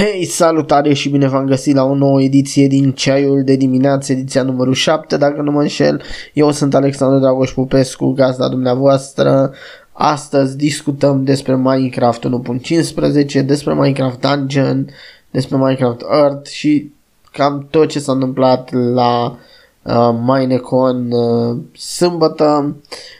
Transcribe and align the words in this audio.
Hei, 0.00 0.24
salutare 0.24 0.92
și 0.92 1.08
bine 1.08 1.28
v-am 1.28 1.46
găsit 1.46 1.74
la 1.74 1.84
o 1.84 1.94
nouă 1.94 2.22
ediție 2.22 2.66
din 2.66 2.92
Ceaiul 2.92 3.42
de 3.44 3.56
dimineață, 3.56 4.12
ediția 4.12 4.42
numărul 4.42 4.74
7, 4.74 5.16
dacă 5.16 5.42
nu 5.42 5.50
mă 5.50 5.60
înșel. 5.60 6.02
Eu 6.32 6.50
sunt 6.50 6.74
Alexandru 6.74 7.18
Dragoș 7.18 7.50
Pupescu, 7.52 8.12
gazda 8.12 8.48
dumneavoastră. 8.48 9.52
Astăzi 9.92 10.56
discutăm 10.56 11.24
despre 11.24 11.56
Minecraft 11.56 12.26
1.15, 13.40 13.44
despre 13.44 13.74
Minecraft 13.74 14.20
Dungeon, 14.20 14.88
despre 15.30 15.56
Minecraft 15.56 16.00
Earth 16.12 16.50
și 16.50 16.92
cam 17.32 17.66
tot 17.70 17.88
ce 17.88 17.98
s-a 17.98 18.12
întâmplat 18.12 18.72
la 18.72 19.38
uh, 19.82 20.14
Minecon 20.26 21.10
uh, 21.10 21.56
sâmbătă. 21.76 22.76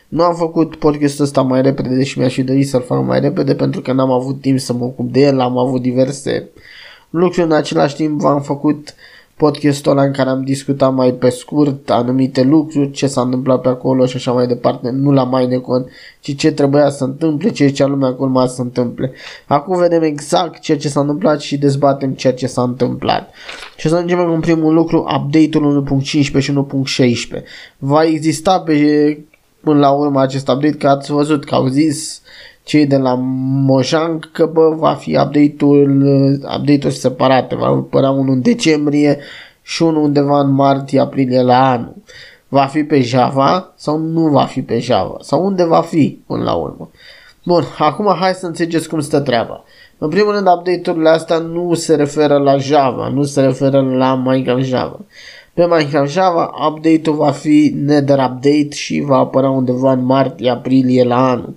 Nu 0.09 0.23
am 0.23 0.35
făcut 0.35 0.77
podcastul 0.77 1.25
ăsta 1.25 1.43
mai 1.43 1.63
repede, 1.63 1.95
deși 1.95 2.19
mi-aș 2.19 2.33
fi 2.33 2.43
dorit 2.43 2.69
să-l 2.69 2.83
fac 2.83 3.07
mai 3.07 3.21
repede 3.21 3.55
pentru 3.55 3.81
că 3.81 3.93
n-am 3.93 4.11
avut 4.11 4.41
timp 4.41 4.59
să 4.59 4.73
mă 4.73 4.85
ocup 4.85 5.13
de 5.13 5.21
el, 5.21 5.41
am 5.41 5.59
avut 5.59 5.83
diverse 5.83 6.51
lucruri. 7.11 7.47
În 7.47 7.53
același 7.53 7.95
timp 7.95 8.21
v-am 8.21 8.41
făcut 8.41 8.95
podcastul 9.37 9.93
ăla 9.93 10.03
în 10.03 10.13
care 10.13 10.29
am 10.29 10.45
discutat 10.45 10.95
mai 10.95 11.13
pe 11.13 11.29
scurt 11.29 11.91
anumite 11.91 12.43
lucruri, 12.43 12.91
ce 12.91 13.07
s-a 13.07 13.21
întâmplat 13.21 13.61
pe 13.61 13.69
acolo 13.69 14.07
și 14.07 14.17
așa 14.17 14.33
mai 14.33 14.47
departe, 14.47 14.91
nu 14.91 15.13
la 15.13 15.25
Minecon, 15.25 15.87
ci 16.21 16.37
ce 16.37 16.53
trebuia 16.53 16.91
să 16.91 16.97
se 16.97 17.05
întâmple, 17.05 17.51
ce 17.51 17.67
zicea 17.67 17.87
lumea 17.87 18.09
că 18.09 18.17
urma 18.19 18.47
să 18.47 18.55
se 18.55 18.61
întâmple. 18.61 19.13
Acum 19.47 19.79
vedem 19.79 20.03
exact 20.03 20.61
ceea 20.61 20.79
ce 20.79 20.89
s-a 20.89 21.01
întâmplat 21.01 21.41
și 21.41 21.59
dezbatem 21.59 22.13
ceea 22.13 22.33
ce 22.33 22.47
s-a 22.47 22.63
întâmplat. 22.63 23.35
Și 23.77 23.89
să 23.89 23.97
începem 23.97 24.33
cu 24.35 24.41
primul 24.41 24.75
lucru, 24.75 24.99
update-ul 24.99 25.87
1.15 26.03 26.39
și 26.39 26.53
1.16. 27.39 27.43
Va 27.79 28.05
exista 28.05 28.61
pe 28.61 28.75
până 29.61 29.79
la 29.79 29.91
urmă 29.91 30.21
acest 30.21 30.49
update, 30.49 30.77
că 30.77 30.89
ați 30.89 31.13
văzut 31.13 31.45
că 31.45 31.55
au 31.55 31.67
zis 31.67 32.23
cei 32.71 32.87
de 32.87 32.97
la 32.97 33.15
Mojang 33.67 34.31
că 34.33 34.47
bă, 34.47 34.75
va 34.77 34.93
fi 34.93 35.11
update-ul, 35.11 36.03
update-ul 36.57 36.91
separate, 36.91 37.55
va 37.55 37.67
apărea 37.67 38.11
unul 38.11 38.35
în 38.35 38.43
decembrie 38.43 39.19
și 39.63 39.83
unul 39.83 40.03
undeva 40.03 40.41
în 40.41 40.51
martie-aprilie 40.51 41.43
la 41.43 41.71
anul. 41.71 41.95
Va 42.49 42.65
fi 42.65 42.85
pe 42.85 43.01
Java 43.01 43.73
sau 43.77 43.99
nu 43.99 44.29
va 44.29 44.45
fi 44.45 44.63
pe 44.63 44.79
Java? 44.79 45.17
Sau 45.21 45.45
unde 45.45 45.65
va 45.65 45.81
fi 45.81 46.19
până 46.27 46.43
la 46.43 46.53
urmă? 46.53 46.91
Bun, 47.45 47.65
acum 47.79 48.17
hai 48.19 48.33
să 48.33 48.47
înțelegeți 48.47 48.89
cum 48.89 49.01
stă 49.01 49.21
treaba. 49.21 49.65
În 49.99 50.09
primul 50.09 50.33
rând, 50.33 50.47
update-urile 50.47 51.09
astea 51.09 51.39
nu 51.39 51.75
se 51.75 51.95
referă 51.95 52.39
la 52.39 52.57
Java, 52.57 53.09
nu 53.09 53.23
se 53.23 53.41
referă 53.41 53.81
la 53.81 54.15
Minecraft 54.15 54.65
Java. 54.65 55.01
Pe 55.55 55.67
Minecraft 55.67 56.13
Java, 56.13 56.51
update-ul 56.69 57.17
va 57.17 57.31
fi 57.31 57.73
Nether 57.77 58.19
Update 58.19 58.71
și 58.71 59.01
va 59.01 59.17
apărea 59.17 59.51
undeva 59.51 59.93
în 59.93 60.05
martie-aprilie 60.05 61.05
la 61.05 61.31
anul. 61.31 61.55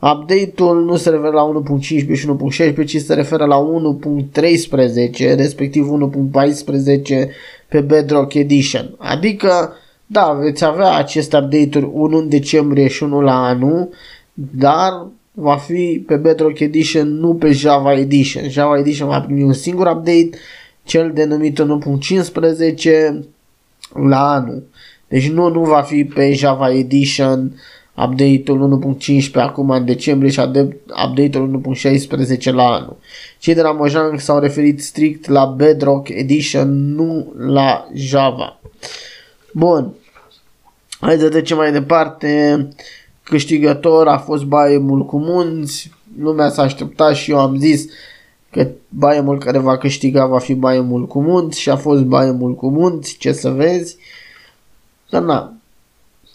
Update-ul 0.00 0.84
nu 0.84 0.96
se 0.96 1.10
referă 1.10 1.30
la 1.30 1.62
1.15 1.78 1.86
și 1.88 2.28
1.16, 2.72 2.86
ci 2.86 2.96
se 2.96 3.14
referă 3.14 3.44
la 3.44 3.66
1.13, 4.32 5.36
respectiv 5.36 5.88
1.14 7.22 7.28
pe 7.68 7.80
Bedrock 7.80 8.34
Edition. 8.34 8.94
Adică, 8.98 9.72
da, 10.06 10.38
veți 10.40 10.64
avea 10.64 10.96
aceste 10.96 11.36
update-uri 11.36 11.90
unul 11.92 12.20
în 12.20 12.28
decembrie 12.28 12.88
și 12.88 13.02
unul 13.02 13.22
la 13.22 13.44
anul, 13.44 13.88
dar 14.34 15.06
va 15.32 15.56
fi 15.56 16.04
pe 16.06 16.16
Bedrock 16.16 16.60
Edition, 16.60 17.18
nu 17.18 17.34
pe 17.34 17.52
Java 17.52 17.92
Edition. 17.92 18.48
Java 18.48 18.78
Edition 18.78 19.08
va 19.08 19.20
primi 19.20 19.42
un 19.42 19.52
singur 19.52 19.86
update, 19.86 20.30
cel 20.84 21.10
denumit 21.14 21.60
1.15 21.60 23.14
la 24.08 24.32
anul. 24.32 24.62
Deci 25.08 25.30
nu, 25.30 25.48
nu 25.48 25.60
va 25.60 25.80
fi 25.80 26.04
pe 26.04 26.32
Java 26.32 26.72
Edition 26.72 27.52
update-ul 27.98 28.96
1.15 28.96 29.32
acum 29.32 29.70
în 29.70 29.84
decembrie 29.84 30.30
și 30.30 30.40
update-ul 30.40 31.60
1.16 31.76 32.42
la 32.42 32.64
anul. 32.64 32.96
Cei 33.38 33.54
de 33.54 33.62
la 33.62 33.72
Mojang 33.72 34.20
s-au 34.20 34.38
referit 34.38 34.82
strict 34.82 35.28
la 35.28 35.44
Bedrock 35.44 36.08
Edition, 36.08 36.94
nu 36.94 37.32
la 37.36 37.88
Java. 37.94 38.60
Bun. 39.52 39.92
Hai 41.00 41.16
să 41.18 41.28
trecem 41.28 41.56
mai 41.56 41.72
departe. 41.72 42.68
Câștigător 43.22 44.08
a 44.08 44.18
fost 44.18 44.44
Baemul 44.44 45.04
cu 45.04 45.18
munți. 45.18 45.90
Lumea 46.18 46.48
s-a 46.48 46.62
așteptat 46.62 47.14
și 47.14 47.30
eu 47.30 47.38
am 47.38 47.56
zis 47.56 47.84
că 48.50 48.68
Baemul 48.88 49.38
care 49.38 49.58
va 49.58 49.78
câștiga 49.78 50.26
va 50.26 50.38
fi 50.38 50.54
Baemul 50.54 51.06
cu 51.06 51.22
munți 51.22 51.60
și 51.60 51.70
a 51.70 51.76
fost 51.76 52.02
Baemul 52.02 52.54
cu 52.54 52.70
munți, 52.70 53.16
ce 53.16 53.32
să 53.32 53.50
vezi. 53.50 53.96
Dar 55.10 55.22
na, 55.22 55.57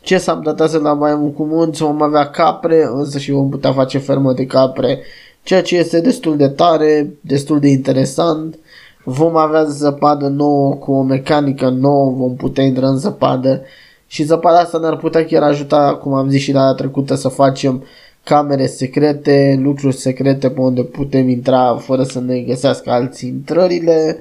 ce 0.04 0.18
s-a 0.18 0.56
să 0.68 0.78
la 0.78 0.94
mai 0.94 1.16
mult 1.16 1.36
cu 1.36 1.44
munți, 1.44 1.82
vom 1.82 2.02
avea 2.02 2.30
capre, 2.30 2.90
însă 2.94 3.18
și 3.18 3.32
vom 3.32 3.50
putea 3.50 3.74
face 3.74 3.98
fermă 3.98 4.34
de 4.34 4.46
capre, 4.46 5.00
ceea 5.44 5.62
ce 5.62 5.78
este 5.78 6.02
destul 6.02 6.38
de 6.38 6.48
tare, 6.48 7.14
destul 7.22 7.60
de 7.60 7.68
interesant. 7.68 8.60
Vom 9.04 9.36
avea 9.36 9.64
zăpadă 9.64 10.28
nouă 10.28 10.74
cu 10.74 10.92
o 10.92 11.02
mecanică 11.02 11.70
nouă, 11.70 12.12
vom 12.12 12.36
putea 12.36 12.64
intra 12.64 12.88
în 12.88 12.98
zăpadă 12.98 13.62
și 14.08 14.24
zăpada 14.24 14.60
asta 14.60 14.78
ne-ar 14.78 14.98
putea 14.98 15.26
chiar 15.26 15.44
ajuta, 15.44 15.96
cum 16.02 16.14
am 16.14 16.30
zis 16.30 16.42
și 16.42 16.52
data 16.52 16.74
trecută, 16.74 17.16
să 17.16 17.28
facem 17.28 17.84
camere 18.24 18.66
secrete, 18.66 19.60
lucruri 19.62 19.96
secrete 19.96 20.50
pe 20.50 20.60
unde 20.60 20.84
putem 20.84 21.30
intra 21.30 21.76
fără 21.76 22.04
să 22.04 22.20
ne 22.20 22.40
găsească 22.40 22.92
alții 22.92 23.28
intrările. 23.28 24.18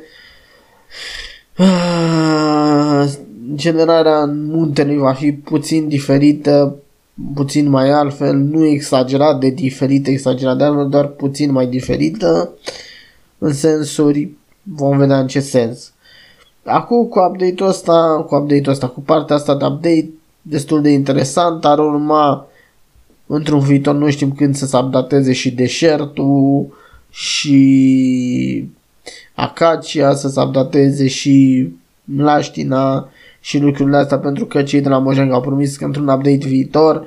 Ah, 3.53 3.59
generarea 3.59 4.23
în 4.23 4.47
muntelui 4.47 4.97
va 4.97 5.13
fi 5.13 5.33
puțin 5.33 5.89
diferită, 5.89 6.77
puțin 7.35 7.69
mai 7.69 7.91
altfel, 7.91 8.37
nu 8.37 8.65
exagerat 8.65 9.41
de 9.41 9.49
diferită, 9.49 10.11
exagerat 10.11 10.57
de 10.57 10.65
altfel, 10.65 10.89
doar 10.89 11.07
puțin 11.07 11.53
mai 11.53 11.67
diferită 11.67 12.51
în 13.39 13.53
sensuri, 13.53 14.31
vom 14.63 14.99
vedea 14.99 15.19
în 15.19 15.27
ce 15.27 15.41
sens. 15.41 15.93
Acum 16.65 17.07
cu 17.07 17.19
update-ul 17.19 17.69
ăsta, 17.69 18.25
cu 18.29 18.35
update-ul 18.35 18.73
ăsta, 18.73 18.87
cu 18.87 19.01
partea 19.01 19.37
asta 19.37 19.57
de 19.57 19.65
update, 19.65 20.11
destul 20.43 20.83
de 20.83 20.91
interesant, 20.91 21.65
ar 21.65 21.79
urma 21.79 22.47
într-un 23.27 23.61
viitor, 23.61 23.95
nu 23.95 24.11
știm 24.11 24.33
când 24.33 24.55
să 24.55 24.67
se 24.67 24.77
updateze 24.77 25.33
și 25.33 25.51
deșertul 25.51 26.67
și 27.11 28.69
Acacia, 29.35 30.15
să 30.15 30.29
se 30.29 30.41
updateze 30.41 31.09
și 31.09 31.69
Mlaștina 32.05 33.09
și 33.45 33.59
lucrurile 33.59 33.97
astea 33.97 34.19
pentru 34.19 34.47
că 34.47 34.63
cei 34.63 34.81
de 34.81 34.89
la 34.89 34.99
Mojang 34.99 35.33
au 35.33 35.41
promis 35.41 35.77
că 35.77 35.85
într-un 35.85 36.09
update 36.09 36.47
viitor 36.47 37.07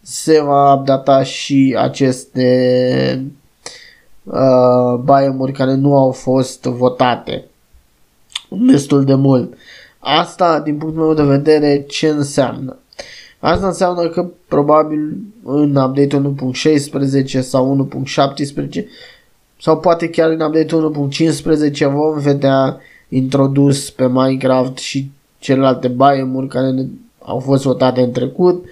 se 0.00 0.40
va 0.40 0.74
updata 0.74 1.22
și 1.22 1.76
aceste 1.78 2.46
uh, 4.22 5.00
biomuri 5.04 5.52
care 5.52 5.74
nu 5.74 5.96
au 5.96 6.10
fost 6.10 6.62
votate 6.62 7.44
destul 8.48 9.04
de 9.04 9.14
mult. 9.14 9.54
Asta, 9.98 10.60
din 10.60 10.76
punctul 10.76 11.02
meu 11.02 11.14
de 11.14 11.36
vedere, 11.36 11.84
ce 11.88 12.08
înseamnă? 12.08 12.76
Asta 13.38 13.66
înseamnă 13.66 14.08
că 14.08 14.30
probabil 14.48 15.16
în 15.44 15.76
update 15.76 16.34
1.16 17.22 17.40
sau 17.40 17.88
1.17 18.72 18.84
sau 19.60 19.78
poate 19.78 20.08
chiar 20.08 20.30
în 20.30 20.40
update 20.40 20.76
1.15 21.72 21.78
vom 21.92 22.18
vedea 22.18 22.80
introdus 23.08 23.90
pe 23.90 24.08
Minecraft 24.08 24.78
și 24.78 25.10
celelalte 25.42 25.88
biomuri 25.88 26.46
care 26.46 26.88
au 27.18 27.38
fost 27.38 27.62
votate 27.62 28.00
în 28.00 28.10
trecut. 28.10 28.64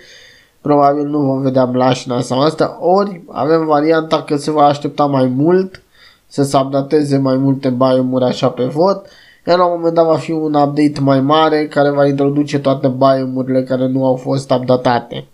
Probabil 0.60 1.06
nu 1.06 1.18
vom 1.18 1.40
vedea 1.40 1.64
mlașna 1.64 2.20
sau 2.20 2.40
asta, 2.40 2.78
ori 2.80 3.22
avem 3.28 3.66
varianta 3.66 4.22
că 4.22 4.36
se 4.36 4.50
va 4.50 4.64
aștepta 4.64 5.06
mai 5.06 5.26
mult 5.26 5.82
să 6.26 6.42
se 6.42 6.56
updateze 6.56 7.16
mai 7.16 7.36
multe 7.36 7.68
biomuri 7.68 8.24
așa 8.24 8.48
pe 8.48 8.64
vot, 8.64 9.06
iar 9.46 9.58
la 9.58 9.64
un 9.64 9.72
moment 9.76 9.94
dat 9.94 10.04
va 10.04 10.16
fi 10.16 10.30
un 10.30 10.54
update 10.54 11.00
mai 11.00 11.20
mare 11.20 11.66
care 11.66 11.90
va 11.90 12.06
introduce 12.06 12.58
toate 12.58 12.88
biomurile 12.88 13.62
care 13.62 13.86
nu 13.86 14.06
au 14.06 14.14
fost 14.16 14.50
updatate 14.50 15.26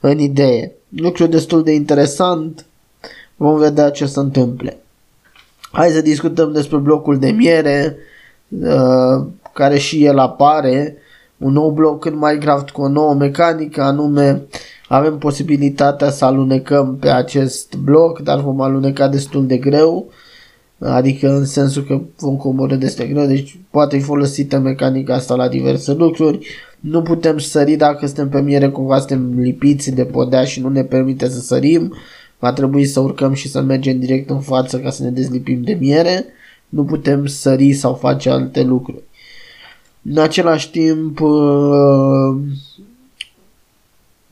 în 0.00 0.18
idee. 0.18 0.72
Lucru 0.88 1.26
destul 1.26 1.62
de 1.62 1.72
interesant, 1.72 2.66
vom 3.36 3.58
vedea 3.58 3.90
ce 3.90 4.06
se 4.06 4.18
întâmple. 4.18 4.78
Hai 5.72 5.88
să 5.88 6.00
discutăm 6.00 6.52
despre 6.52 6.76
blocul 6.76 7.18
de 7.18 7.30
miere, 7.30 7.96
uh, 8.48 9.26
care 9.56 9.78
și 9.78 10.04
el 10.04 10.18
apare, 10.18 10.96
un 11.38 11.52
nou 11.52 11.70
bloc 11.70 12.04
în 12.04 12.14
Minecraft 12.14 12.70
cu 12.70 12.82
o 12.82 12.88
nouă 12.88 13.14
mecanică, 13.14 13.82
anume 13.82 14.42
avem 14.88 15.18
posibilitatea 15.18 16.10
să 16.10 16.24
alunecăm 16.24 16.96
pe 16.96 17.08
acest 17.08 17.76
bloc, 17.76 18.20
dar 18.20 18.40
vom 18.40 18.60
aluneca 18.60 19.08
destul 19.08 19.46
de 19.46 19.56
greu, 19.56 20.10
adică 20.78 21.28
în 21.28 21.44
sensul 21.44 21.84
că 21.84 22.00
vom 22.18 22.36
coborâ 22.36 22.76
destul 22.76 23.06
de 23.06 23.12
greu, 23.12 23.26
deci 23.26 23.58
poate 23.70 23.96
fi 23.96 24.02
folosită 24.02 24.58
mecanica 24.58 25.14
asta 25.14 25.34
la 25.34 25.48
diverse 25.48 25.92
lucruri. 25.92 26.46
Nu 26.80 27.02
putem 27.02 27.38
sări 27.38 27.76
dacă 27.76 28.06
suntem 28.06 28.28
pe 28.28 28.40
miere, 28.40 28.68
cumva 28.68 28.98
suntem 28.98 29.38
lipiți 29.38 29.90
de 29.90 30.04
podea 30.04 30.44
și 30.44 30.60
nu 30.60 30.68
ne 30.68 30.82
permite 30.82 31.28
să 31.28 31.40
sărim. 31.40 31.94
Va 32.38 32.52
trebui 32.52 32.84
să 32.84 33.00
urcăm 33.00 33.32
și 33.32 33.48
să 33.48 33.60
mergem 33.60 33.98
direct 33.98 34.30
în 34.30 34.40
față 34.40 34.78
ca 34.78 34.90
să 34.90 35.02
ne 35.02 35.10
dezlipim 35.10 35.62
de 35.62 35.76
miere. 35.80 36.24
Nu 36.68 36.84
putem 36.84 37.26
sări 37.26 37.72
sau 37.72 37.94
face 37.94 38.30
alte 38.30 38.62
lucruri. 38.62 39.02
În 40.10 40.18
același 40.18 40.70
timp 40.70 41.20
uh, 41.20 42.36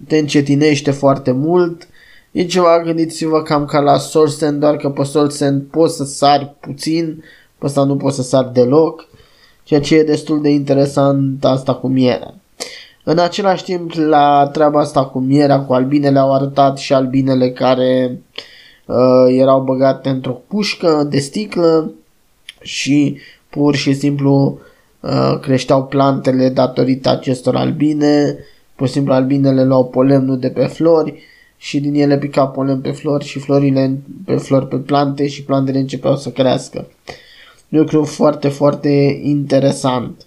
te 0.06 0.18
încetinește 0.18 0.90
foarte 0.90 1.30
mult. 1.30 1.88
E 2.30 2.44
ceva, 2.44 2.82
gândiți-vă 2.82 3.42
cam 3.42 3.64
ca 3.64 3.80
la 3.80 3.98
Source 3.98 4.50
doar 4.50 4.76
că 4.76 4.88
pe 4.90 5.02
Source 5.02 5.64
poți 5.70 5.96
să 5.96 6.04
sari 6.04 6.54
puțin, 6.60 7.24
pe 7.58 7.66
ăsta 7.66 7.84
nu 7.84 7.96
poți 7.96 8.16
să 8.16 8.22
sar 8.22 8.44
deloc, 8.44 9.08
ceea 9.62 9.80
ce 9.80 9.96
e 9.96 10.02
destul 10.02 10.42
de 10.42 10.48
interesant 10.48 11.44
asta 11.44 11.74
cu 11.74 11.88
mierea. 11.88 12.34
În 13.04 13.18
același 13.18 13.64
timp, 13.64 13.92
la 13.92 14.48
treaba 14.52 14.80
asta 14.80 15.04
cu 15.04 15.18
mierea, 15.18 15.60
cu 15.60 15.72
albinele, 15.72 16.18
au 16.18 16.34
arătat 16.34 16.78
și 16.78 16.92
albinele 16.92 17.50
care 17.50 18.20
uh, 18.86 19.26
erau 19.28 19.60
băgate 19.60 20.08
într-o 20.08 20.40
pușcă 20.48 21.06
de 21.10 21.18
sticlă 21.18 21.92
și 22.60 23.18
pur 23.50 23.74
și 23.74 23.94
simplu 23.94 24.44
uh, 24.44 24.72
creșteau 25.40 25.84
plantele 25.84 26.48
datorită 26.48 27.10
acestor 27.10 27.56
albine. 27.56 28.36
Pur 28.74 28.86
și 28.86 28.92
simplu 28.92 29.12
albinele 29.12 29.64
luau 29.64 29.84
polenul 29.84 30.38
de 30.38 30.48
pe 30.48 30.64
flori 30.64 31.22
și 31.56 31.80
din 31.80 31.94
ele 31.94 32.18
pica 32.18 32.46
polen 32.46 32.80
pe 32.80 32.90
flori 32.90 33.24
și 33.24 33.38
florile 33.38 33.98
pe 34.24 34.36
flori 34.36 34.66
pe 34.66 34.76
plante 34.76 35.26
și 35.26 35.44
plantele 35.44 35.78
începeau 35.78 36.16
să 36.16 36.30
crească. 36.30 36.86
Lucru 37.68 38.04
foarte, 38.04 38.48
foarte 38.48 39.20
interesant. 39.22 40.26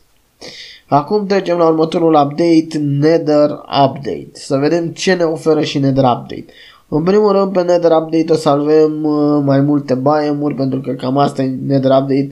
Acum 0.88 1.26
trecem 1.26 1.58
la 1.58 1.68
următorul 1.68 2.14
update, 2.14 2.78
Nether 2.78 3.50
Update. 3.86 4.30
Să 4.34 4.58
vedem 4.58 4.88
ce 4.88 5.14
ne 5.14 5.24
oferă 5.24 5.62
și 5.62 5.80
Nether 5.80 6.04
Update. 6.04 6.46
În 6.88 7.04
primul 7.04 7.32
rând 7.32 7.52
pe 7.52 7.62
Nether 7.62 7.92
Update 7.92 8.32
o 8.32 8.36
să 8.36 8.50
avem 8.50 9.04
uh, 9.04 9.42
mai 9.44 9.62
multe 9.62 9.96
biome 9.96 10.54
pentru 10.54 10.80
că 10.80 10.92
cam 10.92 11.18
asta 11.18 11.42
e 11.42 11.58
Nether 11.66 11.92
Update. 11.92 12.30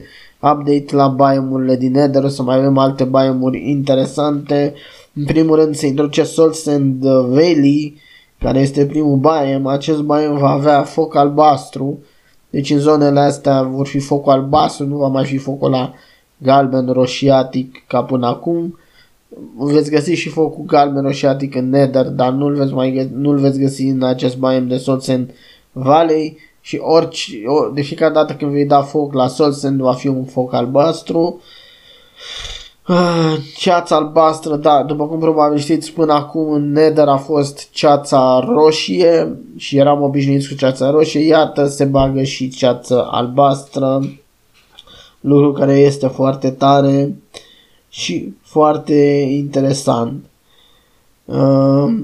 Update 0.52 0.94
la 0.94 1.08
biome 1.08 1.74
din 1.74 1.92
Nether, 1.92 2.24
o 2.24 2.28
să 2.28 2.42
mai 2.42 2.56
avem 2.56 2.78
alte 2.78 3.04
biome 3.04 3.58
interesante. 3.58 4.74
În 5.14 5.24
primul 5.24 5.56
rând 5.56 5.74
se 5.74 5.86
introduce 5.86 6.22
Salt 6.22 6.54
Sand 6.54 7.04
Valley, 7.04 8.00
care 8.38 8.58
este 8.58 8.86
primul 8.86 9.16
biome. 9.16 9.70
Acest 9.72 10.00
biome 10.00 10.38
va 10.38 10.50
avea 10.50 10.82
foc 10.82 11.16
albastru, 11.16 11.98
deci 12.50 12.70
în 12.70 12.78
zonele 12.78 13.20
astea 13.20 13.62
vor 13.62 13.86
fi 13.86 13.98
focul 13.98 14.32
albastru, 14.32 14.86
nu 14.86 14.96
va 14.96 15.08
mai 15.08 15.24
fi 15.24 15.36
focul 15.36 15.70
la 15.70 15.92
galben 16.38 16.86
roșiatic 16.86 17.84
ca 17.86 18.02
până 18.02 18.26
acum. 18.26 18.78
Veți 19.56 19.90
găsi 19.90 20.12
și 20.12 20.28
focul 20.28 20.64
galben 20.64 21.02
roșiatic 21.02 21.54
în 21.54 21.68
Nether, 21.68 22.06
dar 22.06 22.32
nu-l 22.32 22.54
veți, 22.54 22.72
mai, 22.72 23.10
nu-l 23.14 23.38
veți 23.38 23.58
găsi 23.58 23.82
în 23.82 24.02
acest 24.02 24.36
biome 24.36 24.58
de 24.58 24.76
Solsen 24.76 25.30
Valley 25.72 26.38
și 26.66 26.80
orice, 26.82 27.42
de 27.74 27.82
fiecare 27.82 28.12
dată 28.12 28.34
când 28.34 28.50
vei 28.50 28.64
da 28.64 28.82
foc 28.82 29.12
la 29.12 29.28
Solsen 29.28 29.76
va 29.76 29.92
fi 29.92 30.08
un 30.08 30.24
foc 30.24 30.52
albastru. 30.52 31.40
Ah, 32.82 33.36
ceața 33.56 33.96
albastră, 33.96 34.56
da, 34.56 34.82
după 34.82 35.06
cum 35.06 35.18
probabil 35.18 35.58
știți, 35.58 35.92
până 35.92 36.12
acum 36.12 36.52
în 36.52 36.72
Nether 36.72 37.08
a 37.08 37.16
fost 37.16 37.70
ceața 37.70 38.44
roșie 38.48 39.38
și 39.56 39.76
eram 39.76 40.02
obișnuiți 40.02 40.48
cu 40.48 40.54
ceața 40.54 40.90
roșie, 40.90 41.20
iată 41.20 41.66
se 41.66 41.84
bagă 41.84 42.22
și 42.22 42.48
ceața 42.48 43.08
albastră 43.10 44.00
lucru 45.20 45.52
care 45.52 45.78
este 45.78 46.06
foarte 46.06 46.50
tare 46.50 47.16
și 47.88 48.34
foarte 48.42 48.94
interesant. 49.30 50.24
Uh, 51.24 51.94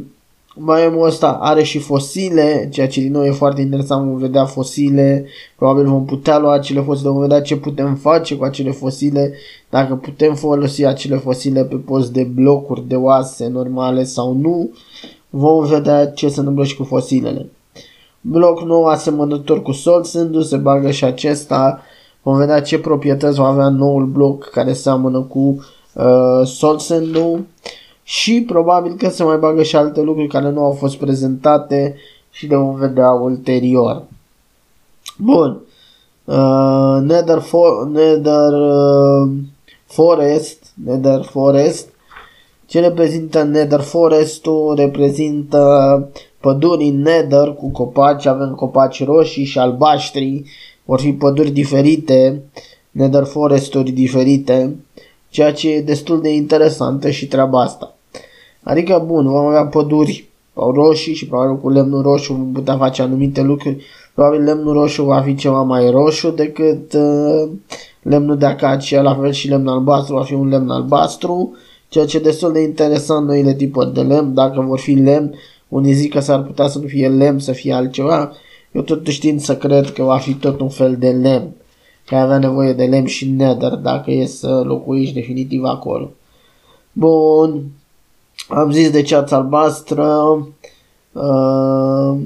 Biomul 0.57 1.07
ăsta 1.07 1.39
are 1.41 1.63
și 1.63 1.79
fosile, 1.79 2.69
ceea 2.73 2.89
ce 2.89 3.01
din 3.01 3.13
nou 3.13 3.25
e 3.25 3.31
foarte 3.31 3.61
interesant, 3.61 4.09
vom 4.09 4.17
vedea 4.17 4.45
fosile, 4.45 5.27
probabil 5.57 5.87
vom 5.87 6.05
putea 6.05 6.39
lua 6.39 6.53
acele 6.53 6.81
fosile, 6.81 7.09
vom 7.09 7.21
vedea 7.21 7.43
ce 7.43 7.57
putem 7.57 7.95
face 7.95 8.37
cu 8.37 8.45
acele 8.45 8.71
fosile, 8.71 9.33
dacă 9.71 9.95
putem 9.95 10.35
folosi 10.35 10.85
acele 10.85 11.17
fosile 11.17 11.65
pe 11.65 11.77
post 11.77 12.13
de 12.13 12.23
blocuri 12.23 12.89
de 12.89 12.97
oase 12.97 13.49
normale 13.49 14.05
sau 14.05 14.33
nu, 14.33 14.71
vom 15.31 15.65
vedea 15.65 16.07
ce 16.07 16.29
se 16.29 16.39
întâmplă 16.39 16.65
și 16.65 16.77
cu 16.77 16.85
fosilele. 16.85 17.51
Bloc 18.21 18.63
nou 18.63 18.85
asemănător 18.85 19.63
cu 19.63 19.73
sol, 19.73 20.05
se 20.43 20.57
bagă 20.57 20.91
și 20.91 21.05
acesta, 21.05 21.83
Vom 22.23 22.37
vedea 22.37 22.63
ce 22.63 22.79
proprietăți 22.79 23.39
va 23.39 23.47
avea 23.47 23.69
noul 23.69 24.07
bloc 24.07 24.45
care 24.45 24.73
seamănă 24.73 25.21
cu 25.21 25.65
uh, 25.95 26.47
Solsendu 26.47 27.47
și 28.03 28.45
probabil 28.47 28.95
că 28.95 29.09
se 29.09 29.25
mai 29.25 29.37
bagă 29.37 29.63
și 29.63 29.77
alte 29.77 30.01
lucruri 30.01 30.29
care 30.29 30.51
nu 30.51 30.65
au 30.65 30.73
fost 30.73 30.97
prezentate 30.97 31.97
și 32.31 32.47
le 32.47 32.57
vom 32.57 32.75
vedea 32.75 33.11
ulterior. 33.11 34.03
Bun. 35.19 35.61
Uh, 36.25 36.99
Nether, 37.01 37.39
for, 37.39 37.87
Nether 37.87 38.53
uh, 38.53 39.31
Forest 39.87 40.73
Nether 40.85 41.23
Forest. 41.23 41.89
Ce 42.67 42.81
reprezintă 42.81 43.43
Nether 43.43 43.81
Forest-ul? 43.81 44.75
Reprezintă 44.75 46.09
păduri 46.41 46.85
în 46.85 47.01
Nether 47.01 47.55
cu 47.55 47.71
copaci, 47.71 48.27
avem 48.27 48.55
copaci 48.55 49.05
roșii 49.05 49.45
și 49.45 49.59
albaștri. 49.59 50.43
Vor 50.85 51.01
fi 51.01 51.13
păduri 51.13 51.51
diferite, 51.51 52.43
nether 52.91 53.25
foresturi 53.25 53.91
diferite, 53.91 54.77
ceea 55.33 55.53
ce 55.53 55.73
e 55.73 55.81
destul 55.81 56.21
de 56.21 56.35
interesantă 56.35 57.11
și 57.11 57.27
treaba 57.27 57.61
asta. 57.61 57.97
Adică, 58.63 59.03
bun, 59.07 59.29
vom 59.29 59.47
avea 59.47 59.67
păduri 59.67 60.29
roșii 60.55 61.15
și 61.15 61.27
probabil 61.27 61.57
cu 61.57 61.69
lemnul 61.69 62.03
roșu 62.03 62.33
vom 62.33 62.53
putea 62.53 62.77
face 62.77 63.03
anumite 63.03 63.43
lucruri. 63.43 63.85
Probabil 64.15 64.43
lemnul 64.43 64.73
roșu 64.73 65.05
va 65.05 65.21
fi 65.21 65.35
ceva 65.35 65.63
mai 65.63 65.91
roșu 65.91 66.31
decât 66.31 66.93
uh, 66.93 67.51
lemnul 68.03 68.39
de 68.39 68.47
acacia, 68.47 69.03
la 69.03 69.15
fel 69.15 69.33
și 69.33 69.49
lemnul 69.49 69.73
albastru 69.73 70.15
va 70.15 70.23
fi 70.23 70.35
un 70.35 70.49
lemn 70.49 70.71
albastru, 70.71 71.57
ceea 71.89 72.05
ce 72.05 72.17
e 72.17 72.21
destul 72.21 72.53
de 72.53 72.61
interesant 72.61 73.27
noile 73.27 73.55
tipuri 73.55 73.95
de 73.95 74.01
lemn, 74.01 74.35
dacă 74.35 74.61
vor 74.61 74.79
fi 74.79 74.93
lemn, 74.93 75.35
unii 75.69 75.93
zic 75.93 76.13
că 76.13 76.21
s-ar 76.21 76.43
putea 76.43 76.69
să 76.69 76.79
nu 76.79 76.87
fie 76.87 77.09
lemn, 77.09 77.39
să 77.39 77.53
fie 77.53 77.73
altceva, 77.73 78.33
eu 78.73 78.83
totuși 78.83 79.21
tind 79.21 79.41
să 79.41 79.57
cred 79.57 79.93
că 79.93 80.03
va 80.03 80.19
fi 80.19 80.35
tot 80.35 80.61
un 80.61 80.69
fel 80.69 80.97
de 80.99 81.09
lemn. 81.09 81.55
Că 82.13 82.19
avea 82.19 82.39
nevoie 82.39 82.73
de 82.73 82.85
lemn 82.85 83.07
și 83.07 83.29
nether 83.29 83.73
dacă 83.73 84.11
e 84.11 84.27
să 84.27 84.63
locuiești 84.65 85.15
definitiv 85.15 85.65
acolo. 85.65 86.11
Bun. 86.93 87.63
Am 88.49 88.71
zis 88.71 88.91
de 88.91 89.03
ceața 89.03 89.37
albastră. 89.37 90.07
Uh, 91.13 92.17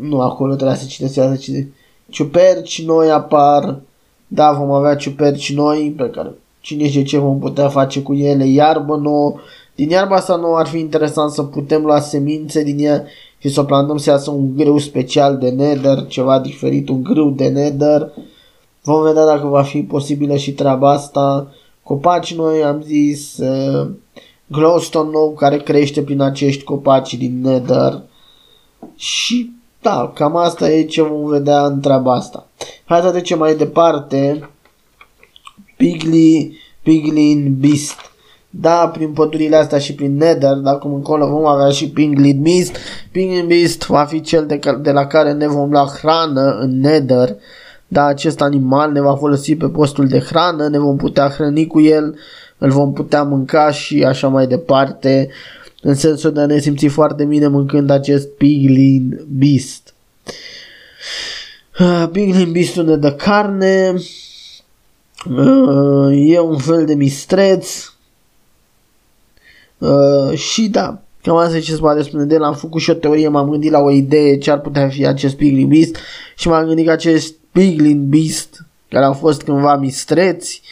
nu 0.00 0.20
acolo 0.20 0.54
trebuie 0.54 0.76
să 0.76 0.86
citesc, 0.86 1.12
să 1.12 1.36
citesc. 1.40 1.66
Ciuperci 2.08 2.84
noi 2.84 3.10
apar. 3.10 3.80
Da, 4.26 4.52
vom 4.52 4.70
avea 4.70 4.96
ciuperci 4.96 5.54
noi 5.54 5.94
pe 5.96 6.10
care 6.10 6.34
cine 6.60 6.88
știe 6.88 7.02
ce 7.02 7.18
vom 7.18 7.38
putea 7.38 7.68
face 7.68 8.02
cu 8.02 8.14
ele. 8.14 8.46
Iarbă 8.46 8.96
nouă. 8.96 9.34
Din 9.74 9.88
iarba 9.88 10.14
asta 10.14 10.36
nouă 10.36 10.58
ar 10.58 10.66
fi 10.66 10.78
interesant 10.78 11.30
să 11.30 11.42
putem 11.42 11.82
lua 11.82 12.00
semințe 12.00 12.62
din 12.62 12.78
ea 12.78 13.04
și 13.38 13.48
să 13.48 13.60
o 13.60 13.64
plantăm 13.64 13.96
să 13.96 14.10
iasă 14.10 14.30
un 14.30 14.56
grâu 14.56 14.78
special 14.78 15.38
de 15.38 15.50
nether, 15.50 16.06
ceva 16.06 16.38
diferit, 16.38 16.88
un 16.88 17.02
grâu 17.02 17.30
de 17.30 17.48
nether. 17.48 18.12
Vom 18.82 19.02
vedea 19.02 19.24
dacă 19.24 19.46
va 19.46 19.62
fi 19.62 19.82
posibilă 19.82 20.36
și 20.36 20.52
treaba 20.52 20.90
asta. 20.90 21.48
Copaci 21.82 22.34
noi 22.34 22.64
am 22.64 22.82
zis, 22.82 23.36
uh, 23.36 23.88
glowstone 24.46 25.10
nou 25.10 25.34
care 25.34 25.56
crește 25.56 26.02
prin 26.02 26.20
acești 26.20 26.64
copaci 26.64 27.14
din 27.14 27.40
nether. 27.40 28.02
Și 28.96 29.50
da, 29.82 30.12
cam 30.14 30.36
asta 30.36 30.70
e 30.70 30.84
ce 30.84 31.02
vom 31.02 31.26
vedea 31.26 31.64
în 31.64 31.80
treaba 31.80 32.14
asta. 32.14 32.46
Hai 32.84 33.00
să 33.00 33.10
trecem 33.10 33.38
mai 33.38 33.56
departe. 33.56 34.50
Pigli, 35.76 36.58
Piglin 36.82 37.56
Beast. 37.58 37.94
Da, 38.60 38.88
prin 38.88 39.12
pădurile 39.12 39.56
astea 39.56 39.78
și 39.78 39.94
prin 39.94 40.16
Nether, 40.16 40.52
dar 40.52 40.74
acum 40.74 40.94
încolo 40.94 41.26
vom 41.26 41.46
avea 41.46 41.68
și 41.68 41.90
Pinglin 41.90 42.42
Beast. 42.42 42.76
Pinglin 43.10 43.46
Beast 43.46 43.86
va 43.86 44.04
fi 44.04 44.20
cel 44.20 44.46
de, 44.46 44.60
de 44.82 44.90
la 44.90 45.06
care 45.06 45.32
ne 45.32 45.46
vom 45.46 45.70
lua 45.70 45.86
hrană 45.98 46.58
în 46.60 46.80
Nether. 46.80 47.36
Da, 47.88 48.04
acest 48.04 48.40
animal 48.40 48.92
ne 48.92 49.00
va 49.00 49.16
folosi 49.16 49.56
pe 49.56 49.68
postul 49.68 50.08
de 50.08 50.18
hrană, 50.18 50.68
ne 50.68 50.78
vom 50.78 50.96
putea 50.96 51.28
hrăni 51.28 51.66
cu 51.66 51.80
el, 51.80 52.18
îl 52.58 52.70
vom 52.70 52.92
putea 52.92 53.22
mânca 53.22 53.70
și 53.70 54.04
așa 54.04 54.28
mai 54.28 54.46
departe, 54.46 55.28
în 55.82 55.94
sensul 55.94 56.32
de 56.32 56.40
a 56.40 56.46
ne 56.46 56.58
simți 56.58 56.86
foarte 56.86 57.24
bine 57.24 57.46
mâncând 57.46 57.90
acest 57.90 58.28
Piglin 58.28 59.20
Beast. 59.28 59.94
Uh, 61.80 62.08
Piglin 62.12 62.52
Beast 62.52 62.76
ne 62.76 62.96
dă 62.96 63.12
carne, 63.12 63.94
uh, 65.30 66.30
e 66.30 66.40
un 66.40 66.58
fel 66.58 66.84
de 66.84 66.94
mistreț, 66.94 67.94
Uh, 69.78 70.38
și 70.38 70.68
da, 70.68 70.98
cam 71.22 71.36
asta 71.36 71.60
ce 71.60 71.72
se 71.72 71.78
poate 71.78 72.02
spune 72.02 72.24
de 72.24 72.34
el. 72.34 72.42
Am 72.42 72.54
făcut 72.54 72.80
și 72.80 72.90
o 72.90 72.94
teorie, 72.94 73.28
m-am 73.28 73.50
gândit 73.50 73.70
la 73.70 73.78
o 73.78 73.90
idee 73.90 74.38
ce 74.38 74.50
ar 74.50 74.60
putea 74.60 74.88
fi 74.88 75.06
acest 75.06 75.36
Piglin 75.36 75.68
Beast 75.68 75.96
și 76.36 76.48
m-am 76.48 76.66
gândit 76.66 76.86
că 76.86 76.92
acest 76.92 77.34
Piglin 77.52 78.08
Beast, 78.08 78.66
care 78.88 79.04
au 79.04 79.12
fost 79.12 79.42
cândva 79.42 79.76
mistreți, 79.76 80.62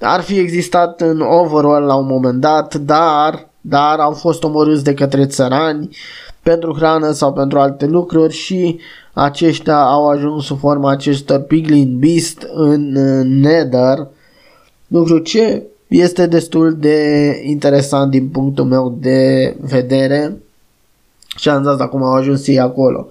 ar 0.00 0.20
fi 0.20 0.38
existat 0.38 1.00
în 1.00 1.20
overall 1.20 1.84
la 1.84 1.94
un 1.94 2.06
moment 2.06 2.40
dat, 2.40 2.74
dar, 2.74 3.48
dar 3.60 3.98
au 3.98 4.12
fost 4.12 4.44
omorâți 4.44 4.84
de 4.84 4.94
către 4.94 5.26
țărani 5.26 5.96
pentru 6.42 6.74
hrană 6.74 7.12
sau 7.12 7.32
pentru 7.32 7.58
alte 7.58 7.86
lucruri 7.86 8.32
și 8.32 8.78
aceștia 9.12 9.82
au 9.82 10.08
ajuns 10.08 10.44
sub 10.44 10.58
forma 10.58 10.90
acestor 10.90 11.40
Piglin 11.40 11.98
Beast 11.98 12.46
în 12.54 12.92
Nether, 13.40 14.06
lucru 14.86 15.18
ce 15.18 15.62
este 15.88 16.26
destul 16.26 16.76
de 16.78 17.40
interesant 17.44 18.10
din 18.10 18.28
punctul 18.28 18.64
meu 18.64 18.98
de 19.00 19.56
vedere 19.60 20.36
și 21.36 21.48
am 21.48 21.70
zis 21.70 21.80
acum 21.80 22.02
au 22.02 22.14
ajuns 22.14 22.46
ei 22.46 22.58
acolo. 22.58 23.08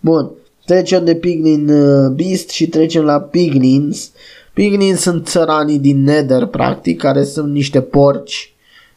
Bun, 0.00 0.30
Trecem 0.64 1.04
de 1.04 1.14
Piglin 1.14 1.68
uh, 1.68 2.10
Beast 2.10 2.48
și 2.48 2.68
trecem 2.68 3.04
la 3.04 3.20
Piglins. 3.20 4.10
Piglins 4.52 5.00
sunt 5.00 5.28
țăranii 5.28 5.78
din 5.78 6.02
Nether, 6.02 6.46
practic, 6.46 6.98
care 6.98 7.24
sunt 7.24 7.52
niște 7.52 7.80
porci, 7.80 8.54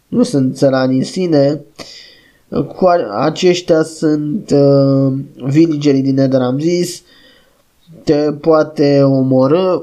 nu 0.07 0.23
sunt 0.23 0.55
țărani 0.55 0.97
în 0.97 1.03
sine. 1.03 1.61
Cu 2.49 2.87
aceștia 3.19 3.83
sunt 3.83 4.51
uh, 4.51 5.13
villagerii 5.35 6.01
din 6.01 6.13
Nether, 6.13 6.41
am 6.41 6.59
zis. 6.59 7.01
Te 8.03 8.31
poate 8.31 9.01
omorâ. 9.03 9.81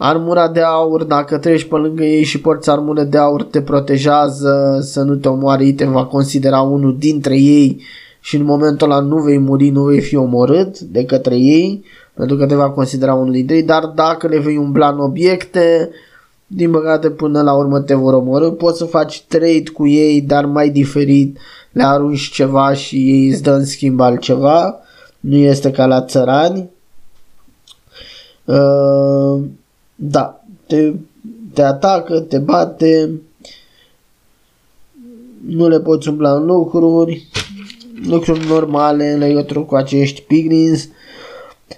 Armura 0.00 0.48
de 0.48 0.60
aur, 0.60 1.04
dacă 1.04 1.38
treci 1.38 1.64
pe 1.64 1.76
lângă 1.76 2.04
ei 2.04 2.24
și 2.24 2.40
porți 2.40 2.70
armură 2.70 3.02
de 3.02 3.18
aur, 3.18 3.42
te 3.42 3.62
protejează 3.62 4.78
să 4.82 5.02
nu 5.02 5.14
te 5.14 5.28
omoare, 5.28 5.72
te 5.72 5.84
va 5.84 6.04
considera 6.04 6.60
unul 6.60 6.96
dintre 6.98 7.36
ei 7.36 7.82
și 8.20 8.36
în 8.36 8.44
momentul 8.44 8.90
ăla 8.90 9.00
nu 9.00 9.16
vei 9.16 9.38
muri, 9.38 9.68
nu 9.68 9.82
vei 9.82 10.00
fi 10.00 10.16
omorât 10.16 10.78
de 10.78 11.04
către 11.04 11.36
ei, 11.36 11.84
pentru 12.14 12.36
că 12.36 12.46
te 12.46 12.54
va 12.54 12.70
considera 12.70 13.14
unul 13.14 13.32
dintre 13.32 13.56
ei, 13.56 13.62
dar 13.62 13.84
dacă 13.84 14.26
le 14.26 14.38
vei 14.38 14.56
umbla 14.56 14.88
în 14.88 14.98
obiecte, 14.98 15.90
din 16.46 16.70
păcate 16.70 17.10
până 17.10 17.42
la 17.42 17.54
urmă 17.54 17.80
te 17.80 17.94
vor 17.94 18.12
omorâ, 18.12 18.50
poți 18.50 18.78
să 18.78 18.84
faci 18.84 19.24
trade 19.28 19.70
cu 19.72 19.86
ei, 19.86 20.20
dar 20.20 20.44
mai 20.44 20.70
diferit, 20.70 21.38
le 21.72 21.84
arunci 21.84 22.30
ceva 22.30 22.72
și 22.72 22.96
ei 22.96 23.28
îți 23.28 23.42
dă 23.42 23.52
în 23.52 23.64
schimb 23.64 24.00
altceva, 24.00 24.78
nu 25.20 25.36
este 25.36 25.70
ca 25.70 25.86
la 25.86 26.02
țărani. 26.02 26.70
Uh, 28.44 29.40
da, 30.00 30.44
te, 30.66 30.92
te 31.52 31.62
atacă, 31.62 32.20
te 32.20 32.38
bate, 32.38 33.10
nu 35.46 35.68
le 35.68 35.80
poți 35.80 36.08
umbla 36.08 36.32
în 36.32 36.44
lucruri, 36.44 37.28
lucruri 38.06 38.46
normale 38.46 39.10
în 39.10 39.18
legătură 39.18 39.60
cu 39.60 39.74
acești 39.74 40.22
piglins. 40.22 40.88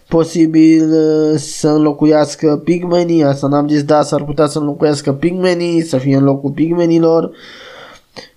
Posibil 0.08 0.90
uh, 0.92 1.38
să 1.38 1.68
înlocuiască 1.68 2.60
pigmenii, 2.64 3.22
asta 3.22 3.46
n-am 3.46 3.68
zis, 3.68 3.82
da, 3.82 4.02
s-ar 4.02 4.24
putea 4.24 4.46
să 4.46 4.58
înlocuiască 4.58 5.12
pigmenii, 5.12 5.82
să 5.82 5.98
fie 5.98 6.16
în 6.16 6.24
locul 6.24 6.50
pigmenilor. 6.50 7.30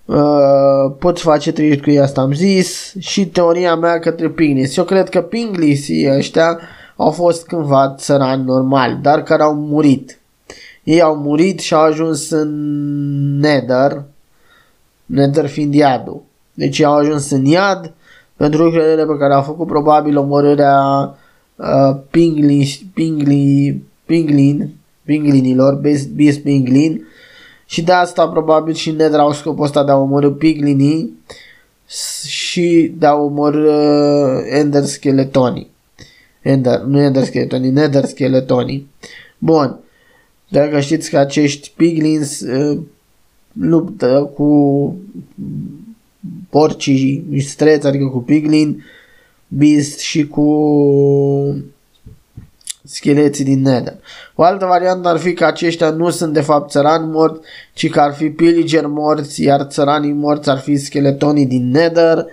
Uh, 0.04 0.94
poți 0.98 1.22
face 1.22 1.52
trăiri 1.52 1.80
cu 1.80 1.90
ei, 1.90 1.98
asta 1.98 2.20
am 2.20 2.32
zis. 2.32 2.94
Și 2.98 3.26
teoria 3.26 3.74
mea 3.74 3.98
către 3.98 4.28
piglis. 4.30 4.76
Eu 4.76 4.84
cred 4.84 5.08
că 5.08 5.20
piglisii 5.20 6.10
ăștia 6.16 6.58
au 6.96 7.10
fost 7.10 7.46
cândva 7.46 7.94
țărani 7.96 8.44
normali, 8.44 8.98
dar 9.02 9.22
care 9.22 9.42
au 9.42 9.54
murit. 9.54 10.18
Ei 10.84 11.00
au 11.02 11.16
murit 11.16 11.60
și 11.60 11.74
au 11.74 11.82
ajuns 11.82 12.30
în 12.30 12.50
Nether, 13.38 14.02
Nether 15.06 15.46
fiind 15.46 15.74
iadul. 15.74 16.22
Deci 16.54 16.80
au 16.80 16.94
ajuns 16.94 17.30
în 17.30 17.44
iad 17.44 17.92
pentru 18.36 18.62
lucrurile 18.62 19.06
pe 19.06 19.16
care 19.18 19.34
au 19.34 19.42
făcut 19.42 19.66
probabil 19.66 20.18
omorârea 20.18 20.80
uh, 21.56 21.96
pinglin, 22.10 22.64
pinglin, 22.94 23.82
pinglin, 24.04 24.74
pinglinilor, 25.04 25.74
Beast 26.14 26.38
Pinglin 26.42 27.06
și 27.66 27.82
de 27.82 27.92
asta 27.92 28.28
probabil 28.28 28.74
și 28.74 28.90
Nether 28.90 29.18
au 29.18 29.32
scopul 29.32 29.64
ăsta 29.64 29.84
de 29.84 29.90
a 29.90 29.96
omorâ 29.96 30.30
pinglinii 30.30 31.18
și 32.26 32.94
de 32.98 33.06
a 33.06 33.14
omorâ 33.14 33.72
uh, 33.72 34.44
Ender 34.48 34.84
Skeletonii. 34.84 35.70
Ender, 36.44 36.80
nu 36.80 37.00
Ender 37.00 37.24
Skeletonii, 37.24 37.70
Nether 37.80 38.04
Skeletonii. 38.04 38.90
Bun. 39.38 39.78
Dacă 40.48 40.80
știți 40.80 41.10
că 41.10 41.18
acești 41.18 41.72
piglins 41.76 42.40
uh, 42.40 42.78
luptă 43.52 44.30
cu 44.34 44.96
porcii 46.50 47.24
mistreți, 47.28 47.86
adică 47.86 48.04
cu 48.04 48.18
piglin, 48.18 48.84
beast 49.48 49.98
și 49.98 50.26
cu 50.26 50.46
scheleții 52.82 53.44
din 53.44 53.62
Nether. 53.62 53.96
O 54.34 54.42
altă 54.42 54.64
variantă 54.64 55.08
ar 55.08 55.18
fi 55.18 55.32
că 55.32 55.44
aceștia 55.44 55.90
nu 55.90 56.10
sunt 56.10 56.32
de 56.32 56.40
fapt 56.40 56.70
țărani 56.70 57.06
morți, 57.06 57.40
ci 57.72 57.90
că 57.90 58.00
ar 58.00 58.14
fi 58.14 58.30
pillager 58.30 58.86
morți, 58.86 59.42
iar 59.42 59.62
țăranii 59.62 60.12
morți 60.12 60.50
ar 60.50 60.58
fi 60.58 60.76
scheletonii 60.76 61.46
din 61.46 61.70
Nether 61.70 62.26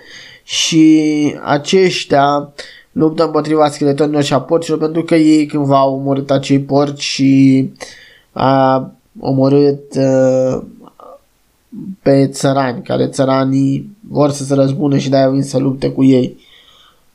și 0.43 1.35
aceștia 1.43 2.53
luptă 2.91 3.23
împotriva 3.23 3.69
scheletonilor 3.69 4.23
și 4.23 4.33
a 4.33 4.41
porcilor 4.41 4.79
pentru 4.79 5.03
că 5.03 5.15
ei 5.15 5.45
cândva 5.45 5.79
au 5.79 5.95
omorât 5.95 6.31
acei 6.31 6.59
porci 6.59 7.01
și 7.01 7.71
a 8.31 8.91
omorât 9.19 9.95
uh, 9.95 10.61
pe 12.01 12.27
țărani, 12.27 12.83
care 12.83 13.07
țăranii 13.07 13.97
vor 14.09 14.29
să 14.29 14.43
se 14.43 14.53
răzbune 14.53 14.99
și 14.99 15.09
de-aia 15.09 15.29
vin 15.29 15.43
să 15.43 15.57
lupte 15.57 15.91
cu 15.91 16.03
ei. 16.03 16.37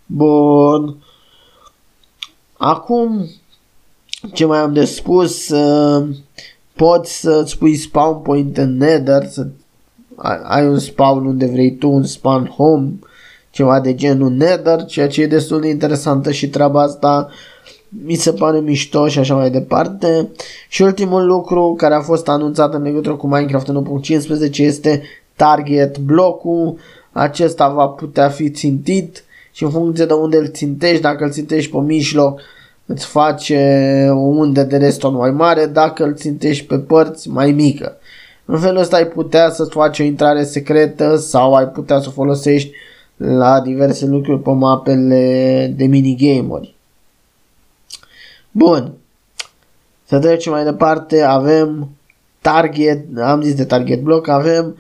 Bun. 0.06 0.96
Acum, 2.56 3.26
ce 4.32 4.44
mai 4.44 4.58
am 4.58 4.72
de 4.72 4.84
spus, 4.84 5.48
uh, 5.48 6.08
poți 6.74 7.20
să-ți 7.20 7.58
pui 7.58 7.74
spawn 7.74 8.22
point 8.22 8.56
în 8.56 8.76
nether, 8.76 9.26
să 9.26 9.46
ai 10.42 10.66
un 10.66 10.78
spawn 10.78 11.26
unde 11.26 11.46
vrei 11.46 11.76
tu, 11.76 11.90
un 11.90 12.04
spawn 12.04 12.46
home, 12.46 12.92
ceva 13.56 13.80
de 13.80 13.94
genul 13.94 14.30
nether, 14.30 14.84
ceea 14.84 15.08
ce 15.08 15.22
e 15.22 15.26
destul 15.26 15.60
de 15.60 15.68
interesantă 15.68 16.30
și 16.30 16.48
treaba 16.48 16.82
asta 16.82 17.28
mi 17.88 18.14
se 18.14 18.32
pare 18.32 18.60
mișto 18.60 19.08
și 19.08 19.18
așa 19.18 19.34
mai 19.34 19.50
departe. 19.50 20.28
Și 20.68 20.82
ultimul 20.82 21.26
lucru 21.26 21.74
care 21.76 21.94
a 21.94 22.00
fost 22.00 22.28
anunțat 22.28 22.74
în 22.74 22.82
legătură 22.82 23.14
cu 23.14 23.26
Minecraft 23.26 23.68
în 23.68 24.00
1.15 24.48 24.50
este 24.56 25.02
target 25.36 25.98
blocul. 25.98 26.78
Acesta 27.12 27.68
va 27.68 27.86
putea 27.86 28.28
fi 28.28 28.50
țintit 28.50 29.24
și 29.52 29.64
în 29.64 29.70
funcție 29.70 30.04
de 30.04 30.12
unde 30.12 30.36
îl 30.36 30.48
țintești, 30.48 31.02
dacă 31.02 31.24
îl 31.24 31.30
țintești 31.30 31.70
pe 31.70 31.78
mijloc, 31.78 32.40
îți 32.86 33.06
face 33.06 33.60
o 34.10 34.26
undă 34.26 34.62
de 34.62 34.76
reston 34.76 35.14
mai 35.14 35.30
mare, 35.30 35.66
dacă 35.66 36.04
îl 36.04 36.14
țintești 36.14 36.66
pe 36.66 36.78
părți, 36.78 37.28
mai 37.28 37.52
mică. 37.52 37.96
În 38.44 38.58
felul 38.58 38.80
ăsta 38.80 38.96
ai 38.96 39.06
putea 39.06 39.50
să-ți 39.50 39.70
faci 39.70 39.98
o 39.98 40.02
intrare 40.02 40.44
secretă 40.44 41.16
sau 41.16 41.54
ai 41.54 41.68
putea 41.68 42.00
să 42.00 42.06
o 42.08 42.12
folosești 42.12 42.70
la 43.16 43.60
diverse 43.60 44.06
lucruri 44.06 44.42
pe 44.42 44.50
mapele 44.50 45.72
de 45.76 45.84
minigame-uri. 45.86 46.74
Bun. 48.50 48.92
Să 50.04 50.18
trecem 50.18 50.52
mai 50.52 50.64
departe. 50.64 51.22
Avem 51.22 51.88
target, 52.40 53.18
am 53.18 53.42
zis 53.42 53.54
de 53.54 53.64
target 53.64 54.00
block, 54.02 54.28
avem 54.28 54.76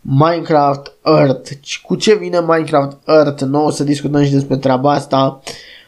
Minecraft 0.00 0.92
Earth. 1.04 1.50
Cu 1.82 1.94
ce 1.94 2.14
vine 2.14 2.40
Minecraft 2.40 2.96
Earth? 3.06 3.42
Nu 3.42 3.64
o 3.64 3.70
să 3.70 3.84
discutăm 3.84 4.22
și 4.22 4.32
despre 4.32 4.56
treaba 4.56 4.92
asta. 4.92 5.40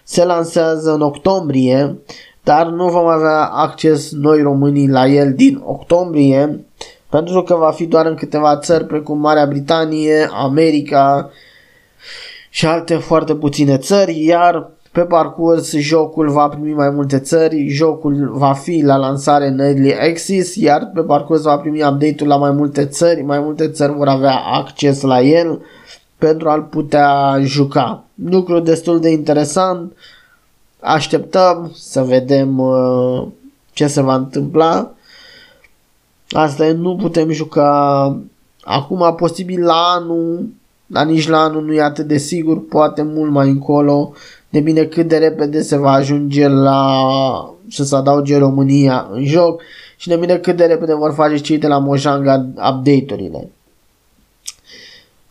Se 0.02 0.24
lansează 0.24 0.92
în 0.92 1.00
octombrie, 1.00 1.98
dar 2.42 2.66
nu 2.66 2.88
vom 2.88 3.06
avea 3.06 3.44
acces 3.44 4.12
noi 4.12 4.42
românii 4.42 4.88
la 4.88 5.06
el 5.06 5.34
din 5.34 5.62
octombrie, 5.64 6.64
pentru 7.08 7.42
că 7.42 7.54
va 7.54 7.70
fi 7.70 7.86
doar 7.86 8.06
în 8.06 8.14
câteva 8.14 8.58
țări 8.58 8.86
precum 8.86 9.18
Marea 9.18 9.46
Britanie, 9.46 10.28
America 10.32 11.30
și 12.50 12.66
alte 12.66 12.96
foarte 12.96 13.34
puține 13.34 13.76
țări, 13.76 14.24
iar 14.24 14.70
pe 14.92 15.00
parcurs 15.00 15.76
jocul 15.76 16.30
va 16.30 16.48
primi 16.48 16.72
mai 16.72 16.90
multe 16.90 17.18
țări, 17.18 17.68
jocul 17.68 18.30
va 18.32 18.52
fi 18.52 18.82
la 18.84 18.96
lansare 18.96 19.46
în 19.46 19.58
Early 19.58 19.94
Access, 19.94 20.54
iar 20.54 20.90
pe 20.94 21.00
parcurs 21.00 21.42
va 21.42 21.56
primi 21.56 21.82
update-ul 21.82 22.28
la 22.28 22.36
mai 22.36 22.50
multe 22.50 22.86
țări, 22.86 23.22
mai 23.22 23.38
multe 23.38 23.68
țări 23.68 23.92
vor 23.92 24.08
avea 24.08 24.36
acces 24.36 25.00
la 25.00 25.20
el 25.20 25.60
pentru 26.18 26.48
a-l 26.48 26.62
putea 26.62 27.38
juca. 27.40 28.04
Lucru 28.24 28.58
destul 28.58 29.00
de 29.00 29.10
interesant, 29.10 29.92
așteptăm 30.80 31.72
să 31.74 32.02
vedem 32.02 32.58
uh, 32.58 33.26
ce 33.72 33.86
se 33.86 34.02
va 34.02 34.14
întâmpla. 34.14 34.90
Asta 36.30 36.66
e, 36.66 36.72
nu 36.72 36.96
putem 36.96 37.30
juca 37.30 38.16
acum, 38.62 39.14
posibil 39.16 39.62
la 39.62 39.74
anul, 39.74 40.48
dar 40.92 41.06
nici 41.06 41.28
la 41.28 41.38
anul 41.38 41.64
nu 41.64 41.72
e 41.72 41.82
atât 41.82 42.06
de 42.06 42.16
sigur, 42.18 42.66
poate 42.66 43.02
mult 43.02 43.30
mai 43.30 43.48
încolo 43.48 44.12
de 44.48 44.60
bine 44.60 44.84
cât 44.84 45.08
de 45.08 45.16
repede 45.16 45.62
se 45.62 45.76
va 45.76 45.90
ajunge 45.92 46.48
la 46.48 47.54
să 47.68 47.84
se 47.84 47.96
adauge 47.96 48.38
România 48.38 49.08
în 49.12 49.24
joc 49.24 49.62
și 49.96 50.08
de 50.08 50.16
bine 50.16 50.36
cât 50.36 50.56
de 50.56 50.64
repede 50.64 50.94
vor 50.94 51.12
face 51.12 51.36
cei 51.36 51.58
de 51.58 51.66
la 51.66 51.78
Mojang 51.78 52.26
update-urile. 52.54 53.50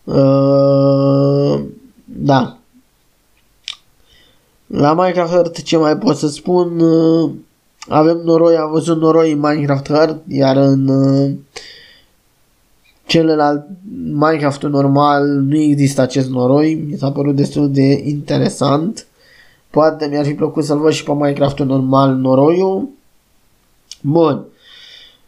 Uh, 0.04 1.62
da. 2.06 2.58
La 4.68 4.94
Minecraft 4.94 5.34
Earth 5.34 5.64
ce 5.64 5.78
mai 5.78 5.98
pot 5.98 6.16
să 6.16 6.28
spun? 6.28 6.80
Uh, 6.80 7.32
avem 7.88 8.18
noroi, 8.24 8.56
am 8.56 8.72
văzut 8.72 9.00
noroi 9.00 9.32
în 9.32 9.40
Minecraft 9.40 9.90
Earth, 9.90 10.20
iar 10.28 10.56
în 10.56 10.88
uh, 10.88 11.32
celălalt 13.10 13.68
Minecraft 14.14 14.64
normal 14.64 15.26
nu 15.28 15.58
există 15.58 16.02
acest 16.02 16.30
noroi. 16.30 16.74
Mi 16.90 16.98
s-a 16.98 17.12
părut 17.12 17.36
destul 17.36 17.72
de 17.72 18.02
interesant. 18.06 19.08
Poate 19.70 20.08
mi-ar 20.08 20.26
fi 20.26 20.34
plăcut 20.34 20.64
să-l 20.64 20.80
văd 20.80 20.92
și 20.92 21.04
pe 21.04 21.12
Minecraft 21.12 21.60
normal 21.60 22.16
noroiul. 22.16 22.90
Bun. 24.02 24.46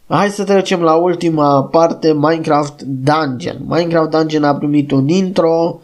Hai 0.07 0.29
să 0.29 0.43
trecem 0.43 0.81
la 0.81 0.93
ultima 0.93 1.63
parte, 1.63 2.13
Minecraft 2.13 2.81
Dungeon. 2.81 3.57
Minecraft 3.67 4.09
Dungeon 4.09 4.43
a 4.43 4.55
primit 4.55 4.91
un 4.91 5.07
intro. 5.07 5.79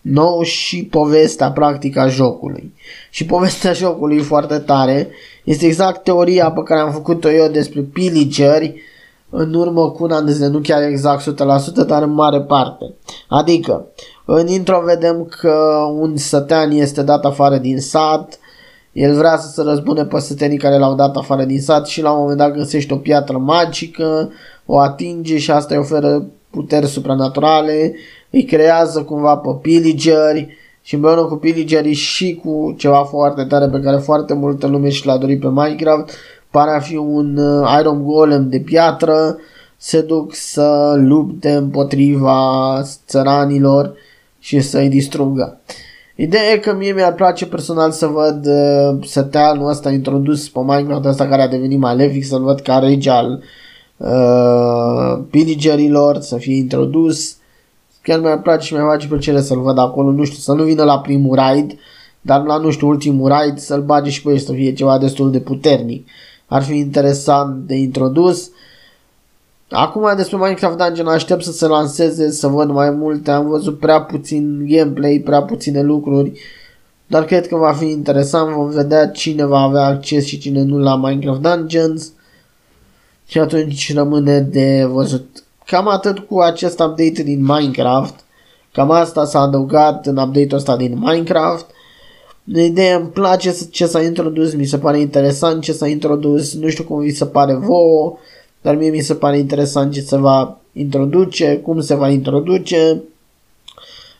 nou 0.00 0.42
și 0.42 0.84
povestea 0.84 1.50
practică 1.50 2.00
a 2.00 2.08
jocului. 2.08 2.74
Și 3.10 3.24
povestea 3.24 3.72
jocului 3.72 4.16
e 4.16 4.22
foarte 4.22 4.58
tare. 4.58 5.08
Este 5.44 5.66
exact 5.66 6.02
teoria 6.02 6.50
pe 6.50 6.62
care 6.62 6.80
am 6.80 6.92
făcut-o 6.92 7.30
eu 7.30 7.48
despre 7.48 7.80
pillageri 7.80 8.82
în 9.30 9.54
urmă 9.54 9.90
cu 9.90 10.04
un 10.04 10.10
an 10.10 10.24
de 10.24 10.32
zile, 10.32 10.46
nu 10.46 10.58
chiar 10.58 10.82
exact 10.82 11.34
100%, 11.82 11.86
dar 11.86 12.02
în 12.02 12.12
mare 12.12 12.40
parte. 12.40 12.94
Adică, 13.28 13.86
în 14.24 14.46
intro 14.46 14.82
vedem 14.84 15.24
că 15.40 15.54
un 16.00 16.16
sătean 16.16 16.70
este 16.70 17.02
dat 17.02 17.24
afară 17.24 17.56
din 17.56 17.80
sat, 17.80 18.38
el 18.92 19.14
vrea 19.14 19.36
să 19.36 19.48
se 19.48 19.62
răzbune 19.62 20.04
pe 20.04 20.18
sătenii 20.18 20.58
care 20.58 20.78
l-au 20.78 20.94
dat 20.94 21.16
afară 21.16 21.44
din 21.44 21.60
sat 21.60 21.86
și 21.86 22.02
la 22.02 22.12
un 22.12 22.20
moment 22.20 22.38
dat 22.38 22.52
găsește 22.52 22.94
o 22.94 22.96
piatră 22.96 23.38
magică, 23.38 24.30
o 24.66 24.78
atinge 24.78 25.38
și 25.38 25.50
asta 25.50 25.74
îi 25.74 25.80
oferă 25.80 26.26
puteri 26.50 26.86
supranaturale, 26.86 27.94
îi 28.30 28.44
creează 28.44 29.02
cumva 29.02 29.36
pe 29.36 29.48
pillageri 29.62 30.56
și 30.82 30.94
împreună 30.94 31.22
cu 31.22 31.36
pillagerii 31.36 31.92
și 31.92 32.40
cu 32.44 32.74
ceva 32.78 33.04
foarte 33.04 33.44
tare 33.44 33.68
pe 33.68 33.80
care 33.80 33.96
foarte 33.96 34.34
multă 34.34 34.66
lume 34.66 34.88
și 34.88 35.06
l-a 35.06 35.16
dorit 35.16 35.40
pe 35.40 35.48
Minecraft, 35.48 36.10
pare 36.58 36.76
a 36.76 36.80
fi 36.80 36.96
un 36.96 37.36
uh, 37.36 37.76
Iron 37.80 38.04
Golem 38.04 38.48
de 38.48 38.58
piatră, 38.58 39.36
se 39.76 40.00
duc 40.00 40.34
să 40.34 40.94
lupte 40.96 41.50
împotriva 41.50 42.82
țăranilor 43.06 43.94
și 44.38 44.60
să-i 44.60 44.88
distrugă. 44.88 45.60
Ideea 46.14 46.52
e 46.52 46.56
că 46.56 46.74
mie 46.74 46.92
mi-ar 46.92 47.14
place 47.14 47.46
personal 47.46 47.90
să 47.90 48.06
văd 48.06 48.46
uh, 48.46 49.06
săteanul 49.06 49.68
ăsta 49.68 49.90
introdus 49.90 50.48
pe 50.48 50.58
Minecraft 50.60 51.04
ăsta 51.04 51.26
care 51.26 51.42
a 51.42 51.48
devenit 51.48 51.78
malefic, 51.78 52.24
să-l 52.24 52.42
văd 52.42 52.60
ca 52.60 52.78
rege 52.78 53.10
al 53.10 53.42
uh, 53.96 55.24
pillagerilor, 55.30 56.20
să 56.20 56.36
fie 56.36 56.56
introdus. 56.56 57.36
Chiar 58.02 58.20
mi-ar 58.20 58.40
place 58.40 58.66
și 58.66 58.72
mi-ar 58.72 58.86
face 58.86 59.06
plăcere 59.06 59.40
să-l 59.40 59.60
văd 59.60 59.78
acolo, 59.78 60.10
nu 60.10 60.24
știu, 60.24 60.38
să 60.38 60.52
nu 60.52 60.62
vină 60.62 60.84
la 60.84 60.98
primul 60.98 61.34
raid, 61.34 61.72
dar 62.20 62.44
la, 62.44 62.56
nu 62.56 62.70
știu, 62.70 62.88
ultimul 62.88 63.28
raid 63.28 63.58
să-l 63.58 63.82
bage 63.82 64.10
și 64.10 64.22
pe 64.22 64.30
el 64.30 64.38
să 64.38 64.52
fie 64.52 64.72
ceva 64.72 64.98
destul 64.98 65.30
de 65.30 65.40
puternic. 65.40 66.06
Ar 66.48 66.62
fi 66.62 66.76
interesant 66.76 67.66
de 67.66 67.74
introdus. 67.74 68.50
Acum 69.70 70.16
despre 70.16 70.36
Minecraft 70.36 70.76
Dungeon 70.76 71.06
aștept 71.06 71.42
să 71.42 71.52
se 71.52 71.66
lanseze, 71.66 72.30
să 72.30 72.46
văd 72.46 72.70
mai 72.70 72.90
multe, 72.90 73.30
am 73.30 73.48
văzut 73.48 73.78
prea 73.78 74.02
puțin 74.02 74.66
gameplay, 74.68 75.22
prea 75.24 75.42
puține 75.42 75.82
lucruri, 75.82 76.40
dar 77.06 77.24
cred 77.24 77.48
că 77.48 77.56
va 77.56 77.72
fi 77.72 77.84
interesant, 77.84 78.54
vom 78.54 78.68
vedea 78.68 79.08
cine 79.08 79.44
va 79.44 79.58
avea 79.58 79.84
acces 79.84 80.24
și 80.24 80.38
cine 80.38 80.62
nu 80.62 80.78
la 80.78 80.96
Minecraft 80.96 81.40
Dungeons 81.40 82.12
și 83.26 83.38
atunci 83.38 83.94
rămâne 83.94 84.40
de 84.40 84.84
văzut. 84.90 85.44
Cam 85.66 85.88
atât 85.88 86.18
cu 86.18 86.38
acest 86.38 86.80
update 86.80 87.22
din 87.22 87.44
Minecraft, 87.44 88.14
cam 88.72 88.90
asta 88.90 89.24
s-a 89.24 89.40
adăugat 89.40 90.06
în 90.06 90.16
update-ul 90.16 90.56
ăsta 90.56 90.76
din 90.76 90.98
Minecraft. 90.98 91.66
Ideea 92.54 92.96
îmi 92.96 93.08
place 93.08 93.54
ce 93.70 93.86
s-a 93.86 94.02
introdus, 94.02 94.54
mi 94.54 94.64
se 94.64 94.78
pare 94.78 95.00
interesant 95.00 95.62
ce 95.62 95.72
s-a 95.72 95.86
introdus, 95.86 96.54
nu 96.54 96.68
știu 96.68 96.84
cum 96.84 96.98
vi 97.00 97.10
se 97.10 97.26
pare 97.26 97.54
vouă, 97.54 98.16
dar 98.62 98.76
mie 98.76 98.90
mi 98.90 99.00
se 99.00 99.14
pare 99.14 99.38
interesant 99.38 99.92
ce 99.92 100.00
se 100.00 100.16
va 100.16 100.58
introduce, 100.72 101.58
cum 101.58 101.80
se 101.80 101.94
va 101.94 102.08
introduce. 102.08 103.02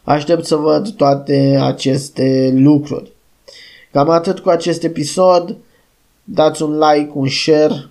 Aștept 0.04 0.44
să 0.44 0.56
văd 0.56 0.90
toate 0.90 1.58
aceste 1.62 2.52
lucruri. 2.56 3.12
Cam 3.92 4.08
atât 4.08 4.38
cu 4.38 4.48
acest 4.48 4.82
episod. 4.82 5.56
Dați 6.24 6.62
un 6.62 6.78
like, 6.78 7.10
un 7.14 7.28
share. 7.28 7.88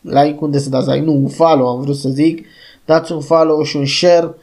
Like 0.00 0.36
unde 0.40 0.58
să 0.58 0.68
dați 0.68 0.88
like? 0.88 1.04
Nu, 1.04 1.12
un 1.12 1.28
follow 1.28 1.68
am 1.68 1.80
vrut 1.80 1.96
să 1.96 2.08
zic. 2.08 2.46
Dați 2.84 3.12
un 3.12 3.20
follow 3.20 3.62
și 3.62 3.76
un 3.76 3.86
share 3.86 4.34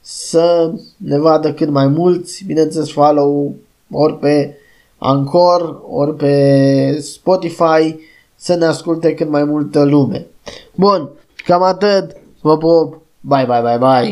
să 0.00 0.72
ne 0.96 1.18
vadă 1.18 1.52
cât 1.52 1.68
mai 1.68 1.86
mulți. 1.86 2.44
Bineînțeles 2.46 2.90
follow 2.90 3.54
ori 3.90 4.18
pe 4.18 4.56
Anchor, 5.04 5.82
ori 5.88 6.14
pe 6.14 7.00
Spotify 7.00 7.96
să 8.34 8.54
ne 8.54 8.64
asculte 8.64 9.14
cât 9.14 9.28
mai 9.28 9.44
multă 9.44 9.82
lume. 9.84 10.26
Bun, 10.74 11.10
cam 11.44 11.62
atât. 11.62 12.16
Vă 12.40 12.56
pup. 12.56 13.00
Bye, 13.20 13.46
bye, 13.48 13.60
bye, 13.60 13.78
bye. 13.78 14.10